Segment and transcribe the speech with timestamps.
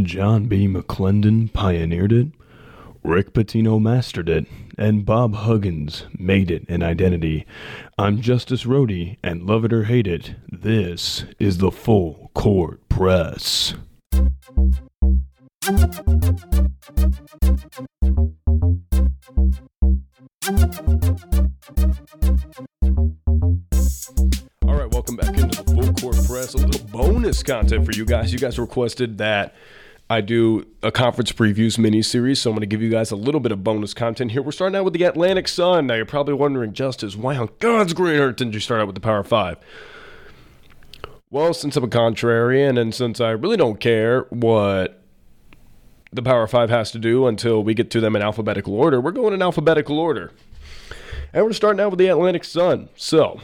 [0.00, 0.66] John B.
[0.66, 2.28] McLendon pioneered it,
[3.04, 4.46] Rick Pitino mastered it,
[4.78, 7.44] and Bob Huggins made it an identity.
[7.98, 13.74] I'm Justice Rhodey, and love it or hate it, this is the Full Court Press.
[24.66, 26.54] All right, welcome back into the Full Court Press.
[26.54, 28.32] A little bonus content for you guys.
[28.32, 29.54] You guys requested that
[30.12, 33.16] I do a conference previews mini series, so I'm going to give you guys a
[33.16, 34.42] little bit of bonus content here.
[34.42, 35.86] We're starting out with the Atlantic Sun.
[35.86, 38.94] Now, you're probably wondering, Justice, why on God's green earth didn't you start out with
[38.94, 39.56] the Power Five?
[41.30, 45.02] Well, since I'm a contrarian and since I really don't care what
[46.12, 49.12] the Power Five has to do until we get to them in alphabetical order, we're
[49.12, 50.30] going in alphabetical order.
[51.32, 52.90] And we're starting out with the Atlantic Sun.
[52.96, 53.40] So,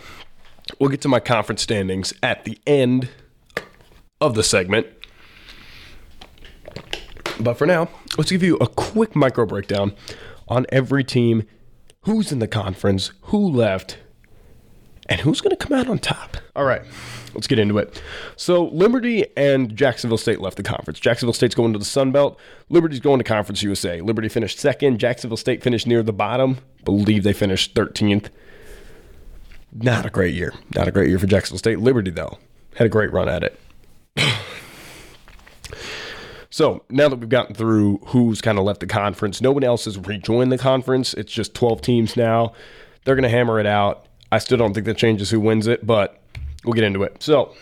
[0.78, 3.08] we'll get to my conference standings at the end
[4.20, 4.97] of the segment.
[7.41, 9.94] But for now, let's give you a quick micro breakdown
[10.48, 11.45] on every team,
[12.03, 13.98] who's in the conference, who left,
[15.08, 16.36] and who's going to come out on top.
[16.56, 16.83] All right,
[17.34, 18.03] let's get into it.
[18.36, 20.98] So, Liberty and Jacksonville State left the conference.
[21.00, 22.39] Jacksonville State's going to the Sun Belt.
[22.69, 24.00] Liberty's going to Conference USA.
[24.00, 24.98] Liberty finished second.
[24.98, 26.58] Jacksonville State finished near the bottom.
[26.84, 28.28] Believe they finished 13th.
[29.73, 30.55] Not a great year.
[30.75, 31.78] Not a great year for Jacksonville State.
[31.78, 32.39] Liberty, though,
[32.75, 33.61] had a great run at it.
[36.59, 39.84] So now that we've gotten through who's kind of left the conference, no one else
[39.84, 41.14] has rejoined the conference.
[41.14, 42.53] It's just 12 teams now.
[43.05, 44.06] They're going to hammer it out.
[44.33, 46.20] I still don't think that changes who wins it, but
[46.64, 47.23] we'll get into it.
[47.23, 47.55] So,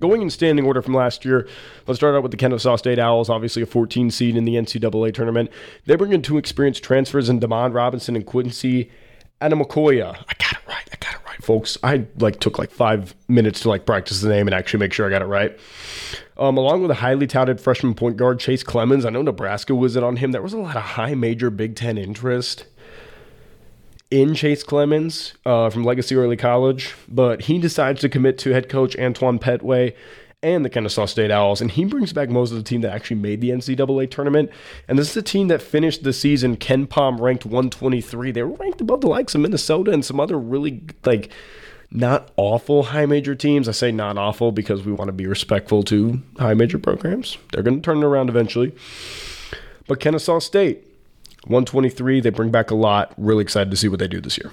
[0.00, 1.46] going in standing order from last year,
[1.86, 5.12] let's start out with the Kennesaw State Owls, obviously a 14 seed in the NCAA
[5.12, 5.50] tournament.
[5.84, 8.90] They bring in two experienced transfers in Demond Robinson and Quincy
[9.42, 10.16] Ademokoya.
[10.16, 10.93] I got it right.
[11.44, 11.78] Folks.
[11.82, 15.06] I like took like five minutes to like practice the name and actually make sure
[15.06, 15.58] I got it right.
[16.36, 19.94] Um, along with a highly touted freshman point guard Chase Clemens, I know Nebraska was
[19.94, 20.32] in on him.
[20.32, 22.66] There was a lot of high major Big Ten interest
[24.10, 28.68] in Chase Clemens uh, from Legacy Early College, but he decides to commit to head
[28.68, 29.94] coach Antoine Pettway
[30.44, 33.16] and the Kennesaw State Owls, and he brings back most of the team that actually
[33.16, 34.50] made the NCAA tournament.
[34.86, 38.30] And this is a team that finished the season KenPom ranked 123.
[38.30, 41.30] They were ranked above the likes of Minnesota and some other really like
[41.90, 43.68] not awful high major teams.
[43.68, 47.38] I say not awful because we want to be respectful to high major programs.
[47.52, 48.74] They're going to turn it around eventually.
[49.86, 50.84] But Kennesaw State,
[51.44, 53.14] 123, they bring back a lot.
[53.16, 54.52] Really excited to see what they do this year.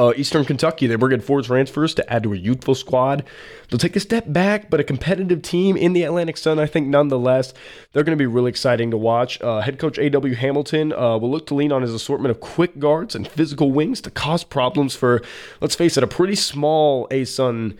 [0.00, 3.22] Uh, Eastern Kentucky, they bring in four transfers to add to a youthful squad.
[3.68, 6.88] They'll take a step back, but a competitive team in the Atlantic Sun, I think,
[6.88, 7.52] nonetheless.
[7.92, 9.42] They're going to be really exciting to watch.
[9.42, 10.34] Uh, head coach A.W.
[10.36, 14.00] Hamilton uh, will look to lean on his assortment of quick guards and physical wings
[14.00, 15.20] to cause problems for,
[15.60, 17.76] let's face it, a pretty small A-Sun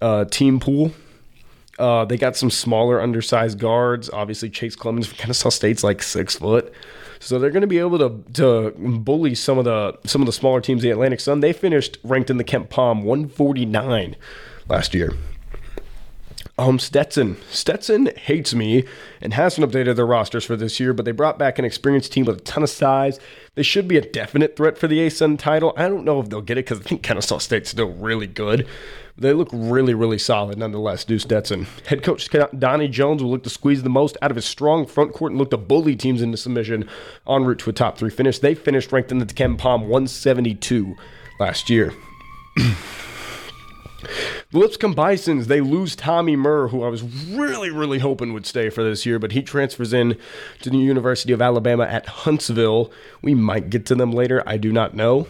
[0.00, 0.92] uh, team pool.
[1.78, 4.10] Uh, they got some smaller, undersized guards.
[4.10, 6.72] Obviously, Chase Clemens from Kennesaw State's like six foot.
[7.20, 10.32] So they're going to be able to to bully some of the some of the
[10.32, 11.40] smaller teams the Atlantic Sun.
[11.40, 14.16] They finished ranked in the KenPom 149
[14.68, 15.12] last year.
[16.58, 17.36] Um, Stetson.
[17.50, 18.84] Stetson hates me
[19.20, 22.24] and hasn't updated their rosters for this year, but they brought back an experienced team
[22.24, 23.20] with a ton of size.
[23.54, 25.72] They should be a definite threat for the ASUN title.
[25.76, 28.66] I don't know if they'll get it because I think Kennesaw State's still really good.
[29.16, 31.68] They look really, really solid nonetheless, Deuce Stetson.
[31.86, 35.12] Head coach Donnie Jones will look to squeeze the most out of his strong front
[35.12, 36.88] court and look to bully teams into submission
[37.28, 38.40] en route to a top three finish.
[38.40, 40.96] They finished ranked in the KenPom 172
[41.38, 41.92] last year.
[44.50, 48.70] The Lipscomb Bisons, they lose Tommy Murr, who I was really, really hoping would stay
[48.70, 50.16] for this year, but he transfers in
[50.62, 52.90] to the University of Alabama at Huntsville.
[53.20, 54.42] We might get to them later.
[54.46, 55.28] I do not know.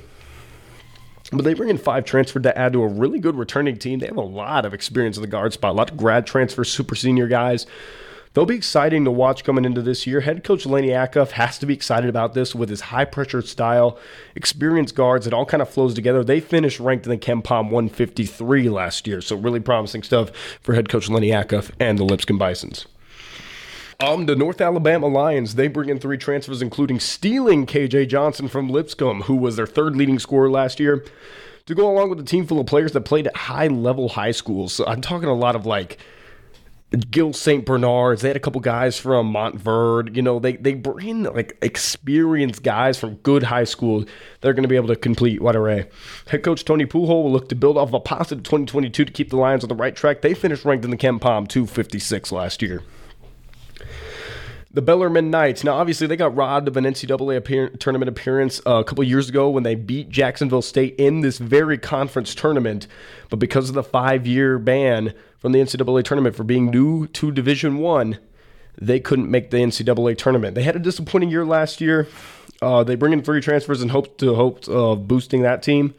[1.32, 3.98] But they bring in five transferred to add to a really good returning team.
[3.98, 6.70] They have a lot of experience in the guard spot, a lot of grad transfers,
[6.70, 7.66] super senior guys.
[8.32, 10.20] They'll be exciting to watch coming into this year.
[10.20, 13.98] Head coach Lennie Acuff has to be excited about this with his high pressure style,
[14.34, 15.26] experienced guards.
[15.26, 16.22] It all kind of flows together.
[16.22, 20.30] They finished ranked in the KenPom 153 last year, so really promising stuff
[20.60, 22.86] for head coach Lennie Acuff and the Lipscomb Bisons.
[24.00, 28.69] Um, the North Alabama Lions, they bring in three transfers, including stealing KJ Johnson from
[28.69, 31.04] Lipscomb, who was their third leading scorer last year,
[31.66, 34.31] to go along with a team full of players that played at high level high
[34.31, 34.72] schools.
[34.72, 35.98] So I'm talking a lot of like
[37.11, 37.67] Gill St.
[37.67, 38.23] Bernard's.
[38.23, 40.17] They had a couple guys from Montverde.
[40.17, 44.06] You know, they they bring like experienced guys from good high schools.
[44.40, 45.88] They're going to be able to complete what array.
[46.29, 49.31] Head coach Tony Pujol will look to build off of a positive 2022 to keep
[49.31, 50.23] the Lions on the right track.
[50.23, 52.82] They finished ranked in the KenPom 256 last year.
[54.70, 55.65] The Bellarmine Knights.
[55.65, 59.31] Now, obviously, they got robbed of an NCAA appear- tournament appearance uh, a couple years
[59.31, 62.87] ago when they beat Jacksonville State in this very conference tournament.
[63.31, 67.79] But because of the five-year ban from the NCAA tournament for being new to Division
[67.79, 68.19] One,
[68.76, 70.55] they couldn't make the NCAA tournament.
[70.55, 72.06] They had a disappointing year last year.
[72.61, 75.94] Uh, they bring in three transfers and hope to hope of boosting that team.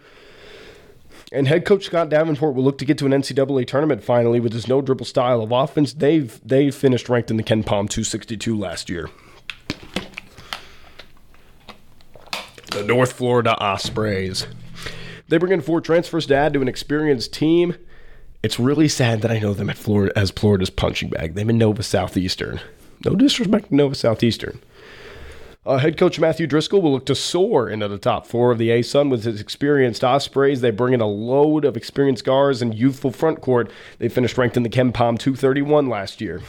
[1.32, 4.52] And head coach Scott Davenport will look to get to an NCAA tournament finally with
[4.52, 5.94] his no dribble style of offense.
[5.94, 9.10] They've they finished ranked in the KenPom 262 last year.
[12.72, 14.48] The North Florida Ospreys.
[15.28, 17.76] They bring in four transfers to add to an experienced team.
[18.42, 21.36] It's really sad that I know them at Florida as Florida's punching bag.
[21.36, 22.60] They've in Nova Southeastern.
[23.06, 24.60] No disrespect to Nova Southeastern.
[25.70, 28.70] Uh, head coach Matthew Driscoll will look to soar into the top four of the
[28.70, 30.62] ASUN with his experienced Ospreys.
[30.62, 33.72] They bring in a load of experienced guards and youthful front court.
[34.00, 36.42] They finished ranked in the KenPom 231 last year.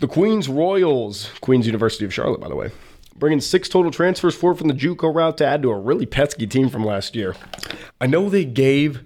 [0.00, 2.72] The Queens Royals, Queens University of Charlotte, by the way,
[3.16, 6.46] bringing six total transfers, four from the JUCO route to add to a really pesky
[6.46, 7.34] team from last year.
[8.02, 9.00] I know they gave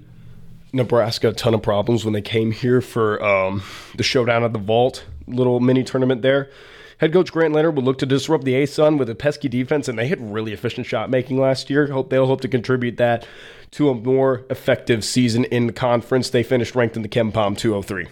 [0.73, 3.63] Nebraska a ton of problems when they came here for um,
[3.95, 6.51] the showdown at the Vault little mini tournament there.
[7.05, 9.99] Head coach Grant Leonard will look to disrupt the ASUN with a pesky defense, and
[9.99, 11.87] they had really efficient shot making last year.
[11.89, 13.27] Hope they'll hope to contribute that
[13.73, 16.31] to a more effective season in the conference.
[16.31, 18.06] They finished ranked in the KenPom 203.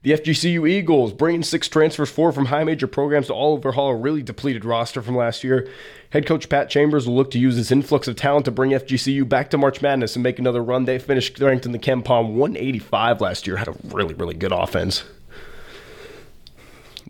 [0.00, 3.94] The FGCU Eagles bringing six transfers, four from high major programs to all overhaul a
[3.94, 5.68] really depleted roster from last year.
[6.12, 9.28] Head coach Pat Chambers will look to use this influx of talent to bring FGCU
[9.28, 10.86] back to March Madness and make another run.
[10.86, 15.04] They finished ranked in the KenPom 185 last year, had a really, really good offense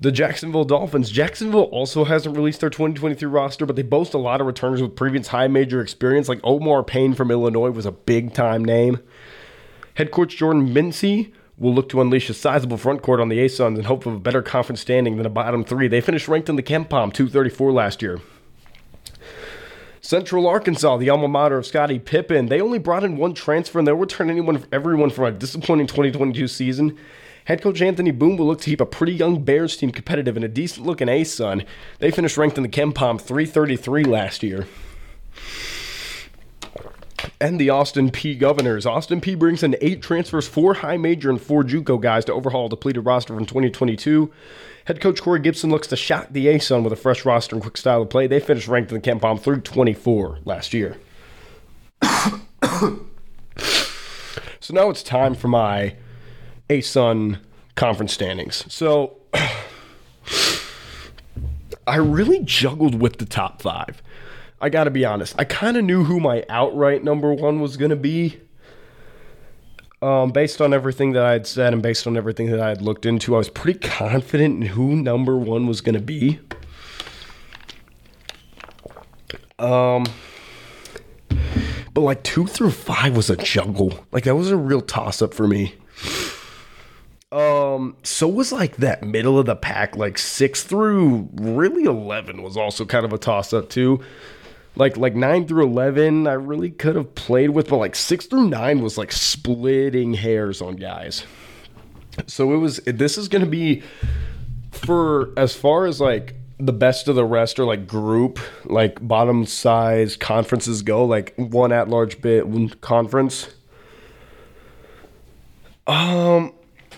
[0.00, 1.11] the Jacksonville Dolphins.
[1.11, 4.96] Jacksonville also hasn't released their 2023 roster, but they boast a lot of returners with
[4.96, 6.29] previous high major experience.
[6.29, 9.00] Like Omar Payne from Illinois was a big time name.
[9.94, 13.79] Head coach Jordan Mincy will look to unleash a sizable front court on the A-Suns
[13.79, 15.87] in hope of a better conference standing than a bottom three.
[15.87, 18.20] They finished ranked in the KenPom 234 last year.
[20.00, 23.88] Central Arkansas, the alma mater of Scottie Pippen, they only brought in one transfer and
[23.88, 26.99] they'll return anyone, everyone from a disappointing 2022 season.
[27.44, 30.44] Head coach Anthony Boone will look to keep a pretty young Bears team competitive and
[30.44, 31.67] a decent looking ASUN.
[31.99, 34.67] They finished ranked in the KenPom 333 last year.
[37.41, 38.87] And the Austin Peay Governors.
[38.87, 42.67] Austin Peay brings in eight transfers, four high major and four JUCO guys to overhaul
[42.67, 44.32] a depleted roster from 2022.
[44.87, 47.76] Head coach Corey Gibson looks to shock the ASUN with a fresh roster and quick
[47.76, 48.26] style of play.
[48.26, 50.96] They finished ranked in the KenPom 324 last year.
[52.02, 53.05] so
[54.70, 55.96] now it's time for my
[56.69, 57.39] ASUN
[57.75, 58.65] conference standings.
[58.73, 59.17] So
[61.87, 64.03] I really juggled with the top five.
[64.61, 65.35] I got to be honest.
[65.39, 68.41] I kind of knew who my outright number one was going to be.
[70.01, 72.83] Um, based on everything that I had said and based on everything that I had
[72.83, 76.41] looked into, I was pretty confident in who number one was going to be.
[79.59, 80.05] Um,
[81.95, 84.05] but like two through five was a juggle.
[84.13, 85.75] Like that was a real toss up for me.
[87.35, 92.57] Um, so was like that middle of the pack, like six through really eleven was
[92.57, 94.01] also kind of a toss up too.
[94.77, 98.49] Like like nine through eleven, I really could have played with, but like six through
[98.49, 101.25] nine was like splitting hairs on guys.
[102.29, 102.77] So it was.
[102.87, 103.83] This is gonna be
[104.71, 109.45] for as far as like the best of the rest or like group like bottom
[109.45, 113.49] size conferences go like one at large bit one conference
[115.89, 116.53] um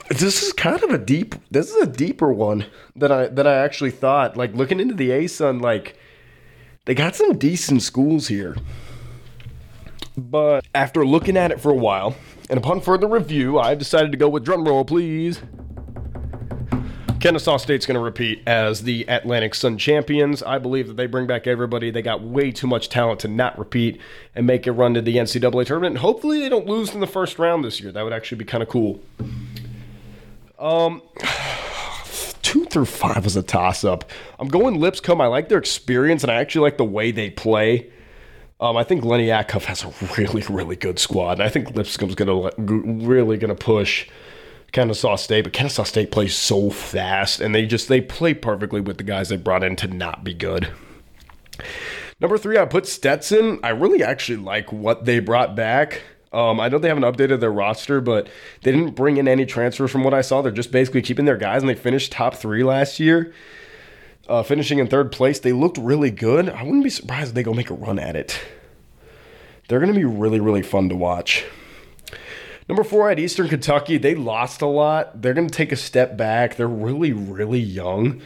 [0.09, 3.55] this is kind of a deep this is a deeper one than i than i
[3.55, 5.99] actually thought like looking into the asun like
[6.85, 8.57] they got some decent schools here
[10.17, 12.15] but after looking at it for a while
[12.49, 15.43] and upon further review i've decided to go with drum roll please
[17.19, 20.43] Kennesaw State's going to repeat as the Atlantic Sun champions.
[20.43, 21.91] I believe that they bring back everybody.
[21.91, 24.01] They got way too much talent to not repeat
[24.35, 25.95] and make a run to the NCAA tournament.
[25.95, 27.91] And hopefully, they don't lose in the first round this year.
[27.91, 29.01] That would actually be kind of cool.
[30.59, 31.03] Um,
[32.43, 34.11] two through five was a toss up.
[34.39, 35.21] I'm going Lipscomb.
[35.21, 37.91] I like their experience, and I actually like the way they play.
[38.59, 42.15] Um, I think Lennie Acuff has a really, really good squad, and I think Lipscomb's
[42.15, 44.09] gonna really gonna push
[44.73, 45.45] Kennesaw State.
[45.45, 49.29] But Kennesaw State plays so fast, and they just they play perfectly with the guys
[49.29, 50.73] they brought in to not be good.
[52.19, 53.61] Number three, I put Stetson.
[53.63, 56.03] I really actually like what they brought back.
[56.37, 58.29] Um, I know they haven't updated their roster, but
[58.61, 60.43] they didn't bring in any transfers from what I saw.
[60.43, 63.33] They're just basically keeping their guys, and they finished top three last year,
[64.29, 65.39] uh, finishing in third place.
[65.39, 66.51] They looked really good.
[66.51, 68.39] I wouldn't be surprised if they go make a run at it.
[69.69, 71.47] They're going to be really, really fun to watch.
[72.69, 75.23] Number four at Eastern Kentucky, they lost a lot.
[75.23, 76.57] They're going to take a step back.
[76.57, 78.21] They're really, really young.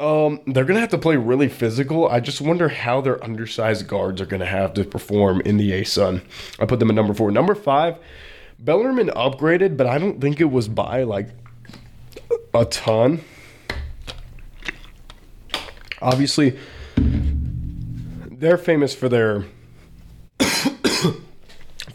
[0.00, 2.08] Um, they're gonna have to play really physical.
[2.08, 6.22] I just wonder how their undersized guards are gonna have to perform in the ASUN.
[6.60, 7.32] I put them at number four.
[7.32, 7.96] Number five,
[8.60, 11.30] Bellarmine upgraded, but I don't think it was by like
[12.54, 13.22] a ton.
[16.00, 16.56] Obviously,
[16.96, 19.46] they're famous for their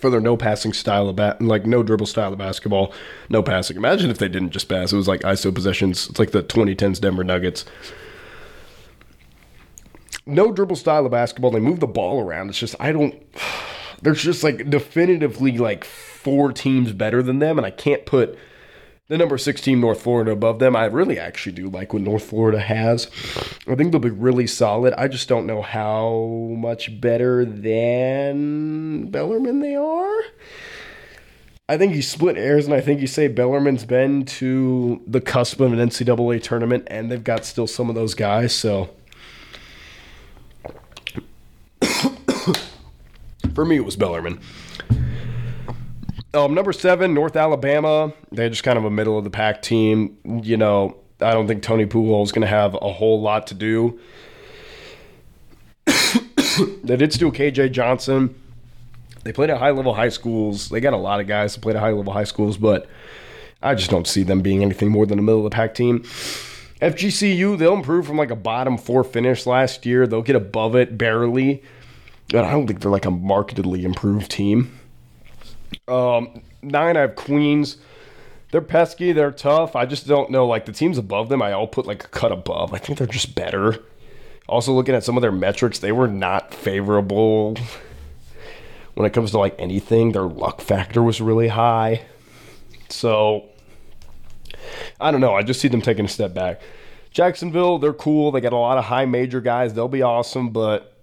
[0.04, 2.94] for their no passing style of bat, like no dribble style of basketball,
[3.30, 3.78] no passing.
[3.78, 6.10] Imagine if they didn't just pass; it was like ISO possessions.
[6.10, 7.64] It's like the 2010s Denver Nuggets.
[10.26, 11.52] No dribble style of basketball.
[11.52, 12.50] They move the ball around.
[12.50, 13.16] It's just I don't.
[14.02, 18.38] There's just like definitively like four teams better than them, and I can't put
[19.08, 20.76] the number six team North Florida above them.
[20.76, 23.08] I really actually do like what North Florida has.
[23.68, 24.94] I think they'll be really solid.
[24.98, 28.73] I just don't know how much better than
[29.12, 30.22] Bellarmine they are.
[31.70, 35.62] I think you split hairs, and I think you say Bellarmine's been to the cusp
[35.62, 38.54] of an NCAA tournament, and they've got still some of those guys.
[38.54, 38.90] So
[43.54, 44.42] for me, it was Bellerman.
[46.34, 48.12] Um, number seven, North Alabama.
[48.32, 50.18] They're just kind of a middle of the pack team.
[50.44, 53.54] You know, I don't think Tony Pujols is going to have a whole lot to
[53.54, 54.00] do.
[56.84, 58.36] they did steal KJ Johnson.
[59.24, 60.70] They played at high level high schools.
[60.70, 62.88] They got a lot of guys that played at high level high schools, but
[63.62, 66.04] I just don't see them being anything more than a middle of the pack team.
[66.82, 70.06] FGCU, they'll improve from like a bottom four finish last year.
[70.06, 71.64] They'll get above it barely.
[72.30, 74.78] But I don't think they're like a markedly improved team.
[75.88, 77.78] Um, nine, I have Queens.
[78.52, 79.14] They're pesky.
[79.14, 79.76] They're tough.
[79.76, 80.46] I just don't know.
[80.46, 82.74] Like the teams above them, I all put like a cut above.
[82.74, 83.82] I think they're just better.
[84.48, 87.56] Also, looking at some of their metrics, they were not favorable
[88.96, 90.12] when it comes to like anything.
[90.12, 92.06] Their luck factor was really high.
[92.90, 93.50] So
[95.00, 95.36] I don't know.
[95.36, 96.62] I just see them taking a step back.
[97.12, 98.32] Jacksonville, they're cool.
[98.32, 99.74] They got a lot of high major guys.
[99.74, 100.94] They'll be awesome, but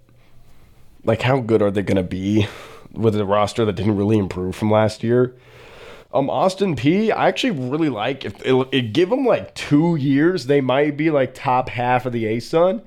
[1.05, 2.49] like, how good are they going to be?
[2.93, 5.35] with a roster that didn't really improve from last year.
[6.13, 8.25] Um, Austin Peay, I actually really like.
[8.25, 12.13] If it, it give them like two years, they might be like top half of
[12.13, 12.83] the ASUN.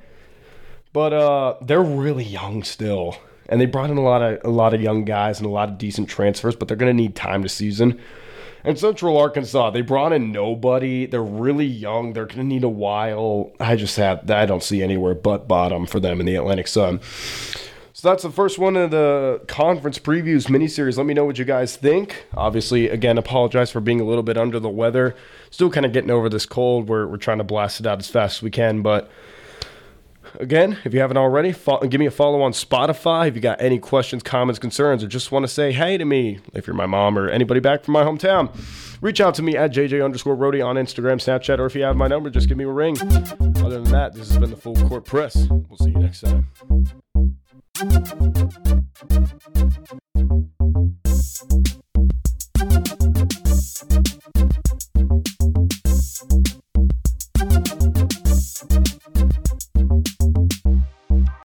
[0.91, 3.17] But uh, they're really young still,
[3.53, 5.69] and they brought in a lot of a lot of young guys and a lot
[5.69, 6.55] of decent transfers.
[6.55, 7.99] But they're gonna need time to season.
[8.63, 11.05] And Central Arkansas, they brought in nobody.
[11.05, 12.13] They're really young.
[12.13, 13.51] They're gonna need a while.
[13.59, 16.99] I just have I don't see anywhere but bottom for them in the Atlantic Sun.
[17.93, 20.97] So that's the first one of the conference previews miniseries.
[20.97, 22.25] Let me know what you guys think.
[22.33, 25.15] Obviously, again, apologize for being a little bit under the weather.
[25.51, 26.89] Still kind of getting over this cold.
[26.89, 28.81] We're, we're trying to blast it out as fast as we can.
[28.81, 29.11] But
[30.39, 33.27] again, if you haven't already, follow, give me a follow on Spotify.
[33.27, 36.39] If you got any questions, comments, concerns, or just want to say hey to me,
[36.53, 38.49] if you're my mom or anybody back from my hometown,
[39.01, 41.95] reach out to me at JJ underscore Rody on Instagram, Snapchat, or if you have
[41.95, 42.97] my number, just give me a ring.
[43.01, 45.47] Other than that, this has been the Full Court Press.
[45.49, 46.47] We'll see you next time.